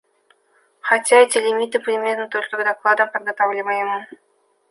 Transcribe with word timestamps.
Хотя 0.79 1.17
эти 1.17 1.37
лимиты 1.37 1.77
применимы 1.79 2.27
только 2.27 2.57
к 2.57 2.63
докладам, 2.63 3.11
подготавливаемым. 3.11 4.07